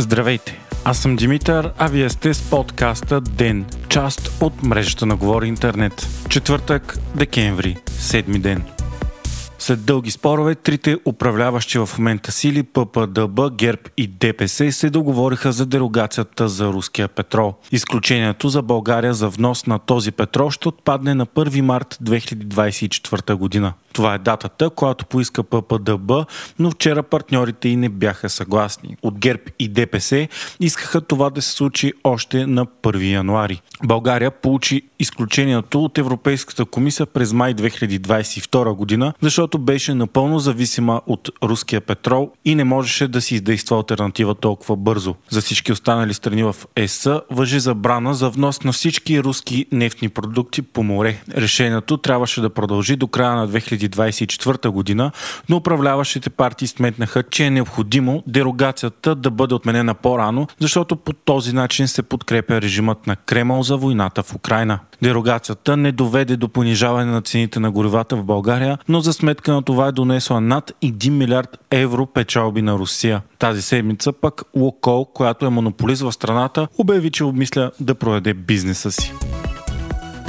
Здравейте! 0.00 0.58
Аз 0.84 0.98
съм 0.98 1.16
Димитър, 1.16 1.72
а 1.78 1.88
вие 1.88 2.10
сте 2.10 2.34
с 2.34 2.50
подкаста 2.50 3.20
ДЕН, 3.20 3.66
част 3.88 4.30
от 4.40 4.62
мрежата 4.62 5.06
на 5.06 5.16
Говори 5.16 5.48
Интернет. 5.48 6.08
Четвъртък, 6.28 6.98
декември, 7.14 7.76
седми 7.86 8.38
ден. 8.38 8.62
След 9.58 9.84
дълги 9.84 10.10
спорове, 10.10 10.54
трите 10.54 10.96
управляващи 11.06 11.78
в 11.78 11.88
момента 11.98 12.32
сили 12.32 12.62
ППДБ, 12.62 13.40
ГЕРБ 13.52 13.80
и 13.96 14.06
ДПС 14.06 14.72
се 14.72 14.90
договориха 14.90 15.52
за 15.52 15.66
дерогацията 15.66 16.48
за 16.48 16.66
руския 16.66 17.08
петрол. 17.08 17.54
Изключението 17.72 18.48
за 18.48 18.62
България 18.62 19.14
за 19.14 19.28
внос 19.28 19.66
на 19.66 19.78
този 19.78 20.12
петрол 20.12 20.50
ще 20.50 20.68
отпадне 20.68 21.14
на 21.14 21.26
1 21.26 21.60
март 21.60 21.98
2024 22.04 23.34
година. 23.34 23.72
Това 23.92 24.14
е 24.14 24.18
датата, 24.18 24.70
която 24.70 25.06
поиска 25.06 25.42
ППДБ, 25.42 26.12
но 26.58 26.70
вчера 26.70 27.02
партньорите 27.02 27.68
и 27.68 27.76
не 27.76 27.88
бяха 27.88 28.30
съгласни. 28.30 28.96
От 29.02 29.18
ГЕРБ 29.18 29.42
и 29.58 29.68
ДПС 29.68 30.28
искаха 30.60 31.00
това 31.00 31.30
да 31.30 31.42
се 31.42 31.50
случи 31.50 31.92
още 32.04 32.46
на 32.46 32.66
1 32.66 33.12
януари. 33.12 33.60
България 33.84 34.30
получи 34.30 34.82
изключението 34.98 35.84
от 35.84 35.98
Европейската 35.98 36.64
комисия 36.64 37.06
през 37.06 37.32
май 37.32 37.54
2022 37.54 38.74
година, 38.74 39.12
защото 39.20 39.58
беше 39.58 39.94
напълно 39.94 40.38
зависима 40.38 41.00
от 41.06 41.30
руския 41.42 41.80
петрол 41.80 42.30
и 42.44 42.54
не 42.54 42.64
можеше 42.64 43.08
да 43.08 43.20
си 43.20 43.34
издейства 43.34 43.76
альтернатива 43.76 44.34
толкова 44.34 44.76
бързо. 44.76 45.14
За 45.30 45.40
всички 45.40 45.72
останали 45.72 46.14
страни 46.14 46.42
в 46.42 46.56
ЕС 46.76 47.08
въжи 47.30 47.60
забрана 47.60 48.14
за 48.14 48.30
внос 48.30 48.62
на 48.62 48.72
всички 48.72 49.22
руски 49.22 49.66
нефтни 49.72 50.08
продукти 50.08 50.62
по 50.62 50.82
море. 50.82 51.22
Решението 51.36 51.96
трябваше 51.96 52.40
да 52.40 52.50
продължи 52.50 52.96
до 52.96 53.06
края 53.06 53.34
на 53.34 53.48
2020 53.48 53.79
2024 53.88 54.68
година, 54.68 55.12
но 55.48 55.56
управляващите 55.56 56.30
партии 56.30 56.68
сметнаха, 56.68 57.22
че 57.22 57.44
е 57.44 57.50
необходимо 57.50 58.22
дерогацията 58.26 59.14
да 59.14 59.30
бъде 59.30 59.54
отменена 59.54 59.94
по-рано, 59.94 60.46
защото 60.60 60.96
по 60.96 61.12
този 61.12 61.52
начин 61.52 61.88
се 61.88 62.02
подкрепя 62.02 62.60
режимът 62.60 63.06
на 63.06 63.16
Кремъл 63.16 63.62
за 63.62 63.76
войната 63.76 64.22
в 64.22 64.34
Украина. 64.34 64.78
Дерогацията 65.02 65.76
не 65.76 65.92
доведе 65.92 66.36
до 66.36 66.48
понижаване 66.48 67.12
на 67.12 67.22
цените 67.22 67.60
на 67.60 67.70
горивата 67.70 68.16
в 68.16 68.24
България, 68.24 68.78
но 68.88 69.00
за 69.00 69.12
сметка 69.12 69.52
на 69.52 69.62
това 69.62 69.86
е 69.86 69.92
донесла 69.92 70.40
над 70.40 70.72
1 70.82 71.10
милиард 71.10 71.58
евро 71.70 72.06
печалби 72.06 72.62
на 72.62 72.74
Русия. 72.74 73.22
Тази 73.38 73.62
седмица 73.62 74.12
пък 74.12 74.42
Локол, 74.56 75.04
която 75.04 75.46
е 75.46 75.50
монополист 75.50 76.02
в 76.02 76.12
страната, 76.12 76.68
обяви, 76.78 77.10
че 77.10 77.24
обмисля 77.24 77.70
да 77.80 77.94
проведе 77.94 78.34
бизнеса 78.34 78.92
си. 78.92 79.12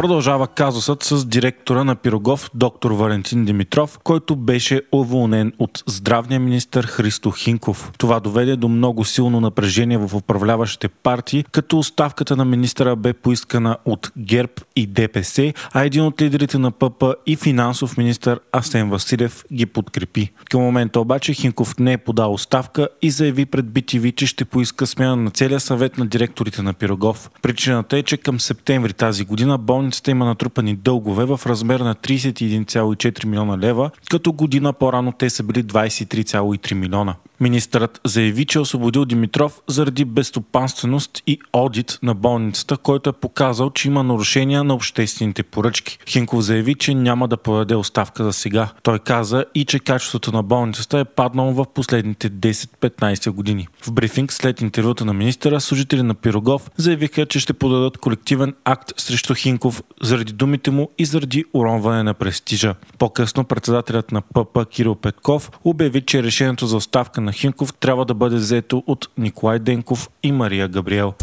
Продължава 0.00 0.46
казусът 0.46 1.02
с 1.02 1.26
директора 1.26 1.84
на 1.84 1.96
Пирогов, 1.96 2.50
доктор 2.54 2.90
Валентин 2.90 3.44
Димитров, 3.44 3.98
който 3.98 4.36
беше 4.36 4.82
уволнен 4.92 5.52
от 5.58 5.82
здравния 5.86 6.40
министр 6.40 6.82
Христо 6.82 7.30
Хинков. 7.30 7.92
Това 7.98 8.20
доведе 8.20 8.56
до 8.56 8.68
много 8.68 9.04
силно 9.04 9.40
напрежение 9.40 9.98
в 9.98 10.14
управляващите 10.14 10.88
партии, 10.88 11.44
като 11.52 11.78
оставката 11.78 12.36
на 12.36 12.44
министра 12.44 12.96
бе 12.96 13.12
поискана 13.12 13.76
от 13.84 14.12
ГЕРБ 14.18 14.52
и 14.76 14.86
ДПС, 14.86 15.52
а 15.72 15.84
един 15.84 16.04
от 16.04 16.22
лидерите 16.22 16.58
на 16.58 16.70
ПП 16.70 17.04
и 17.26 17.36
финансов 17.36 17.96
министр 17.96 18.38
Асен 18.52 18.90
Василев 18.90 19.44
ги 19.52 19.66
подкрепи. 19.66 20.30
Към 20.50 20.60
момента 20.60 21.00
обаче 21.00 21.34
Хинков 21.34 21.78
не 21.78 21.92
е 21.92 21.98
подал 21.98 22.32
оставка 22.32 22.88
и 23.02 23.10
заяви 23.10 23.46
пред 23.46 23.66
BTV, 23.66 24.14
че 24.14 24.26
ще 24.26 24.44
поиска 24.44 24.86
смяна 24.86 25.16
на 25.16 25.30
целия 25.30 25.60
съвет 25.60 25.98
на 25.98 26.06
директорите 26.06 26.62
на 26.62 26.74
Пирогов. 26.74 27.30
Причината 27.42 27.98
е, 27.98 28.02
че 28.02 28.16
към 28.16 28.40
септември 28.40 28.92
тази 28.92 29.24
година 29.24 29.58
болницата 29.58 29.89
болницата 29.90 30.10
има 30.10 30.24
натрупани 30.24 30.76
дългове 30.76 31.24
в 31.24 31.40
размер 31.46 31.80
на 31.80 31.94
31,4 31.94 33.24
милиона 33.24 33.58
лева, 33.58 33.90
като 34.10 34.32
година 34.32 34.72
по-рано 34.72 35.12
те 35.12 35.30
са 35.30 35.42
били 35.42 35.64
23,3 35.64 36.74
милиона. 36.74 37.14
Министърът 37.40 38.00
заяви, 38.04 38.44
че 38.44 38.58
е 38.58 38.60
освободил 38.60 39.04
Димитров 39.04 39.60
заради 39.66 40.04
безстопанственост 40.04 41.22
и 41.26 41.38
одит 41.52 41.98
на 42.02 42.14
болницата, 42.14 42.76
който 42.76 43.10
е 43.10 43.12
показал, 43.12 43.70
че 43.70 43.88
има 43.88 44.02
нарушения 44.02 44.64
на 44.64 44.74
обществените 44.74 45.42
поръчки. 45.42 45.98
Хинков 46.08 46.40
заяви, 46.40 46.74
че 46.74 46.94
няма 46.94 47.28
да 47.28 47.36
подаде 47.36 47.74
оставка 47.74 48.24
за 48.24 48.32
сега. 48.32 48.68
Той 48.82 48.98
каза 48.98 49.44
и, 49.54 49.64
че 49.64 49.78
качеството 49.78 50.32
на 50.32 50.42
болницата 50.42 50.98
е 50.98 51.04
паднало 51.04 51.52
в 51.52 51.66
последните 51.74 52.30
10-15 52.30 53.30
години. 53.30 53.68
В 53.82 53.92
брифинг 53.92 54.32
след 54.32 54.60
интервюта 54.60 55.04
на 55.04 55.12
министъра, 55.12 55.60
служители 55.60 56.02
на 56.02 56.14
Пирогов 56.14 56.70
заявиха, 56.76 57.26
че 57.26 57.40
ще 57.40 57.52
подадат 57.52 57.98
колективен 57.98 58.54
акт 58.64 58.92
срещу 58.96 59.34
Хинков 59.34 59.82
заради 60.02 60.32
думите 60.32 60.70
му 60.70 60.90
и 60.98 61.04
заради 61.04 61.44
уронване 61.52 62.02
на 62.02 62.14
престижа. 62.14 62.74
По-късно 62.98 63.44
председателят 63.44 64.12
на 64.12 64.22
ПП 64.22 64.70
Кирил 64.70 64.94
Петков 64.94 65.50
обяви, 65.64 66.02
че 66.02 66.22
решението 66.22 66.66
за 66.66 66.76
оставка 66.76 67.20
на 67.20 67.29
на 67.30 67.34
Хинков 67.34 67.74
трябва 67.74 68.04
да 68.04 68.14
бъде 68.14 68.36
взето 68.36 68.82
от 68.86 69.08
Николай 69.18 69.58
Денков 69.58 70.10
и 70.22 70.32
Мария 70.32 70.68
Габриел. 70.68 71.14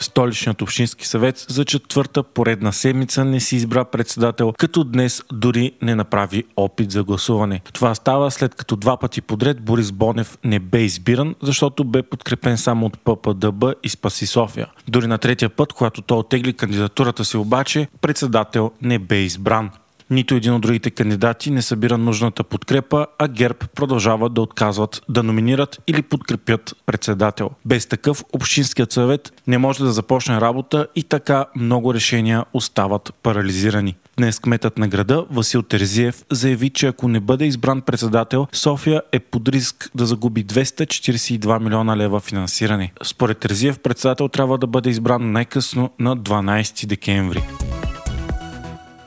Столичният 0.00 0.62
общински 0.62 1.06
съвет 1.06 1.46
за 1.48 1.64
четвърта 1.64 2.22
поредна 2.22 2.72
седмица 2.72 3.24
не 3.24 3.40
си 3.40 3.56
избра 3.56 3.84
председател, 3.84 4.52
като 4.58 4.84
днес 4.84 5.22
дори 5.32 5.72
не 5.82 5.94
направи 5.94 6.44
опит 6.56 6.90
за 6.90 7.04
гласуване. 7.04 7.60
Това 7.72 7.94
става 7.94 8.30
след 8.30 8.54
като 8.54 8.76
два 8.76 8.96
пъти 8.96 9.20
подред 9.20 9.62
Борис 9.62 9.92
Бонев 9.92 10.38
не 10.44 10.58
бе 10.58 10.80
избиран, 10.80 11.34
защото 11.42 11.84
бе 11.84 12.02
подкрепен 12.02 12.58
само 12.58 12.86
от 12.86 12.98
ППДБ 12.98 13.64
и 13.82 13.88
Спаси 13.88 14.26
София. 14.26 14.66
Дори 14.88 15.06
на 15.06 15.18
третия 15.18 15.50
път, 15.50 15.72
когато 15.72 16.02
той 16.02 16.18
отегли 16.18 16.52
кандидатурата 16.52 17.24
си 17.24 17.36
обаче, 17.36 17.88
председател 18.00 18.70
не 18.82 18.98
бе 18.98 19.16
избран. 19.16 19.70
Нито 20.12 20.34
един 20.34 20.52
от 20.52 20.62
другите 20.62 20.90
кандидати 20.90 21.50
не 21.50 21.62
събира 21.62 21.98
нужната 21.98 22.44
подкрепа, 22.44 23.06
а 23.18 23.28
ГЕРБ 23.28 23.58
продължава 23.74 24.28
да 24.28 24.40
отказват 24.40 25.02
да 25.08 25.22
номинират 25.22 25.82
или 25.86 26.02
подкрепят 26.02 26.74
председател. 26.86 27.50
Без 27.64 27.86
такъв 27.86 28.24
Общинският 28.32 28.92
съвет 28.92 29.32
не 29.46 29.58
може 29.58 29.84
да 29.84 29.92
започне 29.92 30.40
работа 30.40 30.86
и 30.96 31.02
така 31.02 31.46
много 31.56 31.94
решения 31.94 32.44
остават 32.52 33.14
парализирани. 33.22 33.96
Днес 34.16 34.38
кметът 34.38 34.78
на 34.78 34.88
града 34.88 35.26
Васил 35.30 35.62
Терзиев 35.62 36.24
заяви, 36.30 36.70
че 36.70 36.86
ако 36.86 37.08
не 37.08 37.20
бъде 37.20 37.44
избран 37.44 37.80
председател, 37.80 38.46
София 38.52 39.02
е 39.12 39.20
под 39.20 39.48
риск 39.48 39.90
да 39.94 40.06
загуби 40.06 40.46
242 40.46 41.62
милиона 41.62 41.96
лева 41.96 42.20
финансиране. 42.20 42.92
Според 43.02 43.38
Терзиев 43.38 43.78
председател 43.78 44.28
трябва 44.28 44.58
да 44.58 44.66
бъде 44.66 44.90
избран 44.90 45.32
най-късно 45.32 45.90
на 45.98 46.16
12 46.16 46.86
декември. 46.86 47.42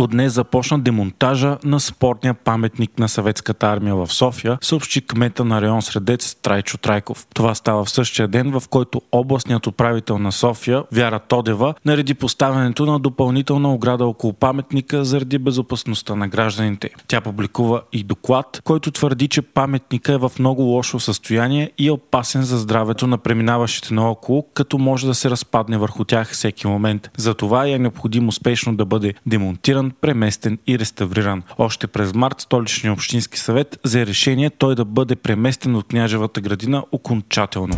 От 0.00 0.10
днес 0.10 0.32
започна 0.32 0.78
демонтажа 0.78 1.58
на 1.64 1.80
спортния 1.80 2.34
паметник 2.34 2.98
на 2.98 3.08
съветската 3.08 3.66
армия 3.66 3.94
в 3.94 4.12
София, 4.12 4.58
съобщи 4.60 5.00
кмета 5.00 5.44
на 5.44 5.62
район 5.62 5.82
Средец 5.82 6.34
Трайчо 6.34 6.78
Трайков. 6.78 7.26
Това 7.34 7.54
става 7.54 7.84
в 7.84 7.90
същия 7.90 8.28
ден, 8.28 8.60
в 8.60 8.62
който 8.70 9.02
областният 9.12 9.66
управител 9.66 10.18
на 10.18 10.32
София, 10.32 10.84
Вяра 10.92 11.18
Тодева, 11.18 11.74
нареди 11.84 12.14
поставянето 12.14 12.86
на 12.86 12.98
допълнителна 12.98 13.74
ограда 13.74 14.06
около 14.06 14.32
паметника 14.32 15.04
заради 15.04 15.38
безопасността 15.38 16.14
на 16.14 16.28
гражданите. 16.28 16.90
Тя 17.08 17.20
публикува 17.20 17.82
и 17.92 18.02
доклад, 18.02 18.60
който 18.64 18.90
твърди, 18.90 19.28
че 19.28 19.42
паметника 19.42 20.12
е 20.12 20.18
в 20.18 20.32
много 20.38 20.62
лошо 20.62 21.00
състояние 21.00 21.70
и 21.78 21.88
е 21.88 21.92
опасен 21.92 22.42
за 22.42 22.58
здравето 22.58 23.06
на 23.06 23.18
преминаващите 23.18 23.94
наоколо, 23.94 24.46
като 24.54 24.78
може 24.78 25.06
да 25.06 25.14
се 25.14 25.30
разпадне 25.30 25.78
върху 25.78 26.04
тях 26.04 26.32
всеки 26.32 26.66
момент. 26.66 27.10
Затова 27.16 27.66
е 27.66 27.78
необходимо 27.78 28.28
успешно 28.28 28.76
да 28.76 28.84
бъде 28.84 29.14
демонтиран 29.26 29.89
преместен 29.90 30.58
и 30.66 30.78
реставриран. 30.78 31.42
Още 31.58 31.86
през 31.86 32.14
март 32.14 32.40
столичния 32.40 32.92
общински 32.92 33.38
съвет 33.38 33.80
взе 33.84 34.06
решение 34.06 34.50
той 34.50 34.74
да 34.74 34.84
бъде 34.84 35.16
преместен 35.16 35.76
от 35.76 35.86
княжевата 35.86 36.40
градина 36.40 36.84
окончателно. 36.92 37.76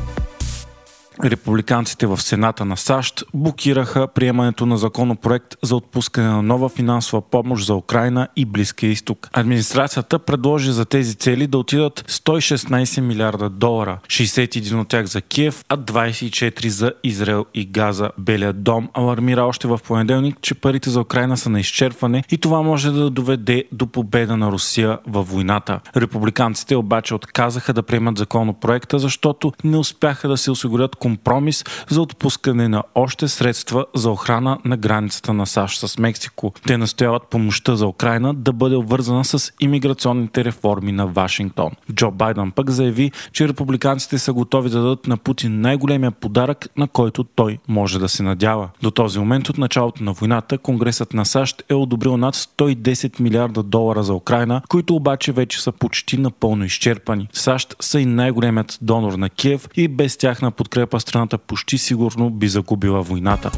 Републиканците 1.25 2.07
в 2.07 2.23
Сената 2.23 2.65
на 2.65 2.77
САЩ 2.77 3.25
блокираха 3.35 4.09
приемането 4.09 4.67
на 4.67 4.77
законопроект 4.77 5.57
за 5.63 5.77
отпускане 5.77 6.29
на 6.29 6.43
нова 6.43 6.69
финансова 6.69 7.23
помощ 7.23 7.67
за 7.67 7.75
Украина 7.75 8.29
и 8.37 8.45
Близкия 8.45 8.91
изток. 8.91 9.29
Администрацията 9.33 10.19
предложи 10.19 10.73
за 10.73 10.85
тези 10.85 11.15
цели 11.15 11.47
да 11.47 11.59
отидат 11.59 12.05
116 12.11 13.01
милиарда 13.01 13.51
долара, 13.51 13.99
61 14.07 14.81
от 14.81 14.89
тях 14.89 15.07
за 15.07 15.23
Киев, 15.23 15.65
а 15.69 15.77
24 15.77 16.69
за 16.69 16.93
Израел 17.05 17.45
и 17.55 17.67
Газа. 17.67 18.11
Белият 18.19 18.63
дом 18.63 18.89
алармира 18.95 19.45
още 19.45 19.69
в 19.69 19.81
понеделник, 19.87 20.37
че 20.41 20.55
парите 20.55 20.91
за 20.91 21.01
Украина 21.01 21.37
са 21.37 21.51
на 21.51 21.61
изчерпване 21.61 22.25
и 22.31 22.39
това 22.39 22.63
може 22.63 22.91
да 22.91 23.11
доведе 23.11 23.65
до 23.73 23.87
победа 23.87 24.37
на 24.37 24.53
Русия 24.53 24.99
във 25.07 25.29
войната. 25.29 25.81
Републиканците 25.97 26.77
обаче 26.77 27.15
отказаха 27.15 27.73
да 27.73 27.83
приемат 27.83 28.19
законопроекта, 28.19 28.99
защото 28.99 29.53
не 29.65 29.77
успяха 29.77 30.29
да 30.29 30.37
се 30.37 30.51
осигурят 30.51 30.97
компромис 31.03 31.65
за 31.91 32.03
отпускане 32.03 32.69
на 32.69 32.83
още 32.95 33.29
средства 33.29 33.87
за 33.95 34.11
охрана 34.11 34.59
на 34.65 34.77
границата 34.77 35.33
на 35.33 35.47
САЩ 35.47 35.81
с 35.81 35.99
Мексико. 35.99 36.53
Те 36.67 36.79
настояват 36.79 37.23
помощта 37.31 37.77
за 37.77 37.87
Украина 37.87 38.35
да 38.35 38.53
бъде 38.53 38.77
обвързана 38.77 39.25
с 39.25 39.53
имиграционните 39.61 40.45
реформи 40.45 40.93
на 40.93 41.07
Вашингтон. 41.07 41.71
Джо 41.93 42.11
Байден 42.11 42.51
пък 42.51 42.71
заяви, 42.71 43.13
че 43.33 43.49
републиканците 43.49 44.19
са 44.19 44.33
готови 44.33 44.71
да 44.71 44.83
дадат 44.83 45.07
на 45.07 45.17
Путин 45.17 45.61
най-големия 45.61 46.11
подарък, 46.11 46.69
на 46.77 46.89
който 46.89 47.25
той 47.25 47.59
може 47.69 47.99
да 47.99 48.09
се 48.09 48.23
надява. 48.23 48.69
До 48.83 48.91
този 48.91 49.19
момент 49.19 49.49
от 49.49 49.59
началото 49.59 50.05
на 50.05 50.13
войната 50.13 50.59
Конгресът 50.59 51.15
на 51.15 51.25
САЩ 51.25 51.63
е 51.69 51.75
одобрил 51.75 52.17
над 52.17 52.37
110 52.37 53.21
милиарда 53.21 53.63
долара 53.63 54.03
за 54.03 54.15
Украина, 54.15 54.63
които 54.69 54.97
обаче 54.97 55.33
вече 55.33 55.63
са 55.63 55.73
почти 55.73 56.19
напълно 56.19 56.65
изчерпани. 56.65 57.29
САЩ 57.33 57.77
са 57.81 58.01
и 58.01 58.07
най-големият 58.07 58.79
донор 58.83 59.13
на 59.13 59.31
Киев 59.31 59.69
и 59.77 59.89
без 59.89 60.17
тяхна 60.17 60.51
подкрепа 60.51 60.92
страната 61.01 61.39
почти 61.39 61.79
сигурно 61.79 62.31
би 62.31 62.49
загубила 62.49 63.03
войната. 63.03 63.51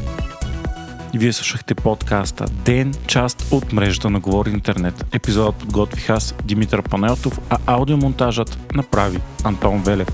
Вие 1.15 1.33
слушахте 1.33 1.75
подкаста 1.75 2.45
Ден, 2.65 2.95
част 3.07 3.49
от 3.51 3.73
мрежата 3.73 4.11
на 4.11 4.21
Говори 4.21 4.51
Интернет. 4.51 5.07
Епизодът 5.13 5.55
подготвих 5.55 6.11
аз, 6.11 6.35
Димитър 6.45 6.83
Панелтов, 6.83 7.41
а 7.51 7.59
аудиомонтажът 7.67 8.73
направи 8.75 9.21
Антон 9.45 9.83
Велев. 9.83 10.09